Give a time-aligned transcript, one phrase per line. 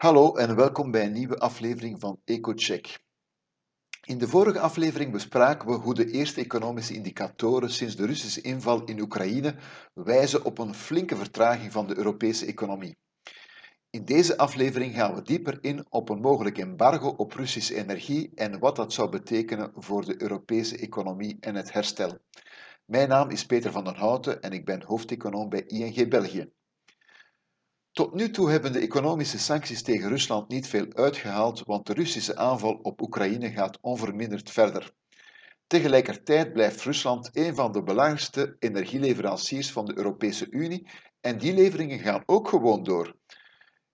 [0.00, 2.98] Hallo en welkom bij een nieuwe aflevering van EcoCheck.
[4.06, 8.84] In de vorige aflevering bespraken we hoe de eerste economische indicatoren sinds de Russische inval
[8.84, 9.54] in Oekraïne
[9.94, 12.96] wijzen op een flinke vertraging van de Europese economie.
[13.90, 18.58] In deze aflevering gaan we dieper in op een mogelijk embargo op Russische energie en
[18.58, 22.18] wat dat zou betekenen voor de Europese economie en het herstel.
[22.84, 26.52] Mijn naam is Peter van den Houten en ik ben hoofdeconoom bij ING België.
[27.92, 32.36] Tot nu toe hebben de economische sancties tegen Rusland niet veel uitgehaald, want de Russische
[32.36, 34.92] aanval op Oekraïne gaat onverminderd verder.
[35.66, 40.88] Tegelijkertijd blijft Rusland een van de belangrijkste energieleveranciers van de Europese Unie
[41.20, 43.14] en die leveringen gaan ook gewoon door.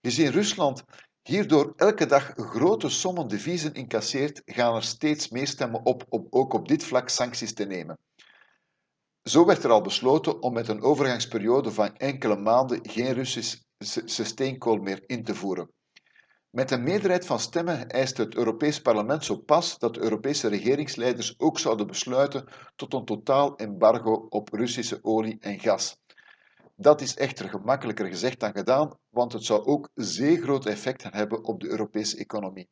[0.00, 0.84] Gezien Rusland
[1.22, 6.52] hierdoor elke dag grote sommen deviezen incasseert, gaan er steeds meer stemmen op om ook
[6.52, 7.98] op dit vlak sancties te nemen.
[9.22, 13.62] Zo werd er al besloten om met een overgangsperiode van enkele maanden geen Russisch
[14.06, 15.70] steenkool meer in te voeren.
[16.50, 21.34] Met een meerderheid van stemmen eist het Europees Parlement zo pas dat de Europese regeringsleiders
[21.38, 25.96] ook zouden besluiten tot een totaal embargo op Russische olie en gas.
[26.76, 31.44] Dat is echter gemakkelijker gezegd dan gedaan, want het zou ook zeer grote effecten hebben
[31.44, 32.68] op de Europese economie.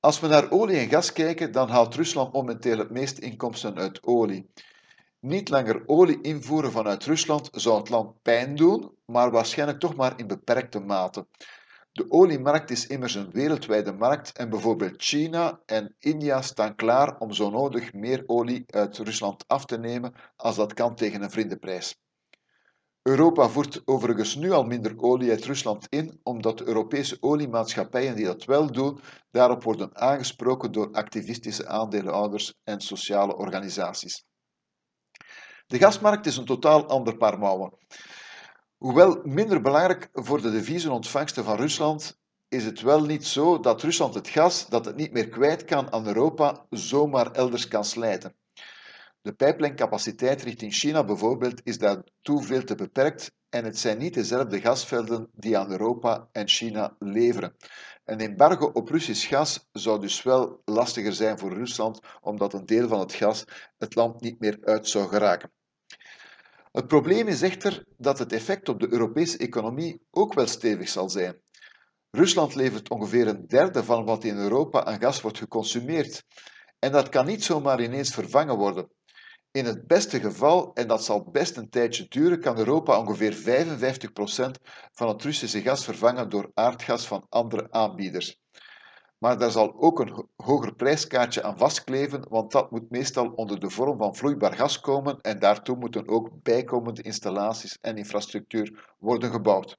[0.00, 4.02] Als we naar olie en gas kijken, dan haalt Rusland momenteel het meeste inkomsten uit
[4.02, 4.50] olie.
[5.26, 10.18] Niet langer olie invoeren vanuit Rusland zou het land pijn doen, maar waarschijnlijk toch maar
[10.18, 11.26] in beperkte mate.
[11.92, 17.32] De oliemarkt is immers een wereldwijde markt en bijvoorbeeld China en India staan klaar om
[17.32, 21.96] zo nodig meer olie uit Rusland af te nemen als dat kan tegen een vriendenprijs.
[23.02, 28.24] Europa voert overigens nu al minder olie uit Rusland in, omdat de Europese oliemaatschappijen die
[28.24, 29.00] dat wel doen,
[29.30, 34.24] daarop worden aangesproken door activistische aandeelhouders en sociale organisaties.
[35.66, 37.72] De gasmarkt is een totaal ander paar mouwen.
[38.76, 44.14] Hoewel minder belangrijk voor de deviezenontvangsten van Rusland, is het wel niet zo dat Rusland
[44.14, 48.34] het gas dat het niet meer kwijt kan aan Europa zomaar elders kan slijten.
[49.24, 54.60] De pijplijncapaciteit richting China bijvoorbeeld is daartoe veel te beperkt en het zijn niet dezelfde
[54.60, 57.56] gasvelden die aan Europa en China leveren.
[58.04, 62.88] Een embargo op Russisch gas zou dus wel lastiger zijn voor Rusland, omdat een deel
[62.88, 63.44] van het gas
[63.78, 65.52] het land niet meer uit zou geraken.
[66.72, 71.10] Het probleem is echter dat het effect op de Europese economie ook wel stevig zal
[71.10, 71.40] zijn.
[72.10, 76.24] Rusland levert ongeveer een derde van wat in Europa aan gas wordt geconsumeerd.
[76.78, 78.88] En dat kan niet zomaar ineens vervangen worden.
[79.54, 84.60] In het beste geval, en dat zal best een tijdje duren, kan Europa ongeveer 55%
[84.92, 88.40] van het Russische gas vervangen door aardgas van andere aanbieders.
[89.18, 93.70] Maar daar zal ook een hoger prijskaartje aan vastkleven, want dat moet meestal onder de
[93.70, 99.78] vorm van vloeibaar gas komen en daartoe moeten ook bijkomende installaties en infrastructuur worden gebouwd.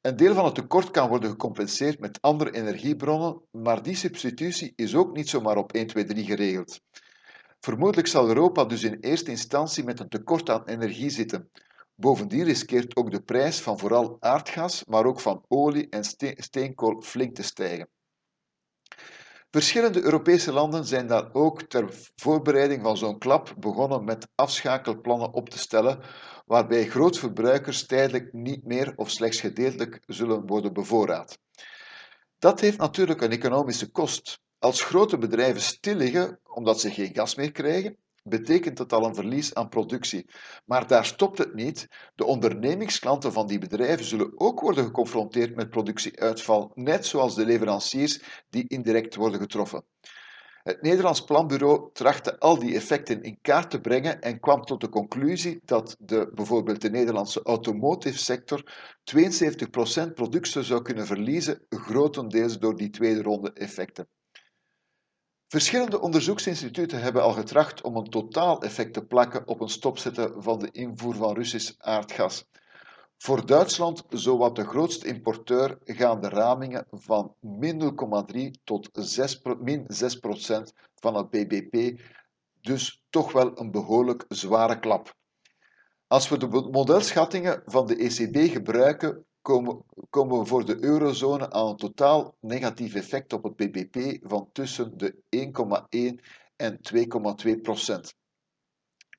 [0.00, 4.94] Een deel van het tekort kan worden gecompenseerd met andere energiebronnen, maar die substitutie is
[4.94, 6.80] ook niet zomaar op 1, 2, 3 geregeld.
[7.60, 11.50] Vermoedelijk zal Europa dus in eerste instantie met een tekort aan energie zitten.
[11.94, 16.04] Bovendien riskeert ook de prijs van vooral aardgas, maar ook van olie en
[16.36, 17.88] steenkool flink te stijgen.
[19.50, 25.48] Verschillende Europese landen zijn daar ook ter voorbereiding van zo'n klap begonnen met afschakelplannen op
[25.48, 26.00] te stellen,
[26.46, 31.38] waarbij grootverbruikers tijdelijk niet meer of slechts gedeeltelijk zullen worden bevoorraad.
[32.38, 34.40] Dat heeft natuurlijk een economische kost.
[34.60, 39.14] Als grote bedrijven stil liggen omdat ze geen gas meer krijgen, betekent het al een
[39.14, 40.30] verlies aan productie.
[40.64, 41.88] Maar daar stopt het niet.
[42.14, 48.20] De ondernemingsklanten van die bedrijven zullen ook worden geconfronteerd met productieuitval, net zoals de leveranciers
[48.50, 49.84] die indirect worden getroffen.
[50.62, 54.88] Het Nederlands Planbureau trachtte al die effecten in kaart te brengen en kwam tot de
[54.88, 58.72] conclusie dat de, bijvoorbeeld de Nederlandse automotive sector
[60.08, 64.08] 72% productie zou kunnen verliezen, grotendeels door die tweede ronde effecten.
[65.48, 70.70] Verschillende onderzoeksinstituten hebben al getracht om een totaal-effect te plakken op een stopzetten van de
[70.70, 72.48] invoer van Russisch aardgas.
[73.18, 77.94] Voor Duitsland, zowat de grootste importeur, gaan de ramingen van min
[78.34, 82.00] 0,3 tot 6, min 6 procent van het bbp,
[82.60, 85.14] dus toch wel een behoorlijk zware klap.
[86.06, 91.66] Als we de modelschattingen van de ECB gebruiken, komen, komen we voor de eurozone aan
[91.66, 95.14] een totaal negatief effect op het bbp van tussen de
[96.18, 96.24] 1,1
[96.56, 96.78] en
[97.46, 98.14] 2,2 procent.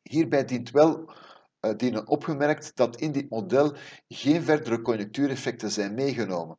[0.02, 1.14] Hierbij dient wel
[1.62, 3.76] uh, dienen opgemerkt dat in dit model
[4.08, 6.58] geen verdere conjunctuureffecten zijn meegenomen.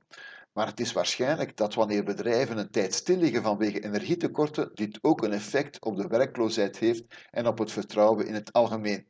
[0.53, 5.33] Maar het is waarschijnlijk dat wanneer bedrijven een tijd stilliggen vanwege energietekorten, dit ook een
[5.33, 9.07] effect op de werkloosheid heeft en op het vertrouwen in het algemeen.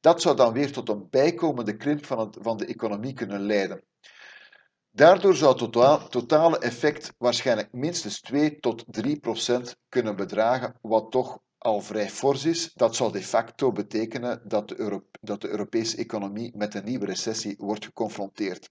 [0.00, 3.82] Dat zou dan weer tot een bijkomende krimp van, van de economie kunnen leiden.
[4.90, 11.38] Daardoor zou het totale effect waarschijnlijk minstens 2 tot 3 procent kunnen bedragen, wat toch
[11.58, 12.72] al vrij fors is.
[12.74, 17.54] Dat zou de facto betekenen dat de, dat de Europese economie met een nieuwe recessie
[17.58, 18.70] wordt geconfronteerd.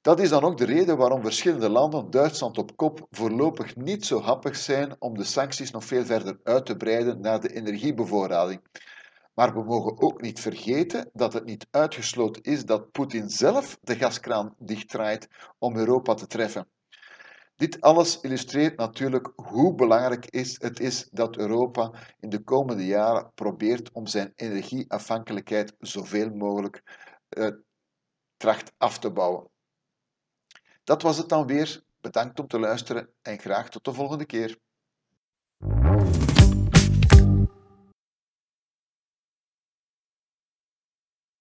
[0.00, 4.20] Dat is dan ook de reden waarom verschillende landen, Duitsland op kop, voorlopig niet zo
[4.20, 8.60] happig zijn om de sancties nog veel verder uit te breiden naar de energiebevoorrading.
[9.34, 13.96] Maar we mogen ook niet vergeten dat het niet uitgesloten is dat Poetin zelf de
[13.96, 15.28] gaskraan dichtdraait
[15.58, 16.68] om Europa te treffen.
[17.56, 20.26] Dit alles illustreert natuurlijk hoe belangrijk
[20.58, 26.82] het is dat Europa in de komende jaren probeert om zijn energieafhankelijkheid zoveel mogelijk
[27.28, 27.48] uh,
[28.36, 29.50] tracht af te bouwen.
[30.84, 31.82] Dat was het dan weer.
[32.00, 34.58] Bedankt om te luisteren en graag tot de volgende keer.